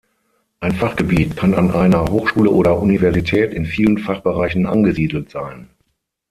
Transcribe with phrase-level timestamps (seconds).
[0.61, 5.69] Ein Fachgebiet kann an einer Hochschule oder Universität in vielen Fachbereichen angesiedelt sein.